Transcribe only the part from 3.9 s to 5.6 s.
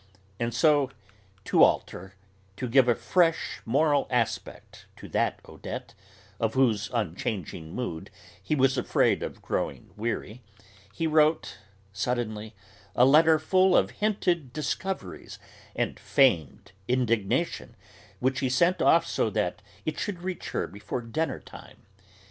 aspect to that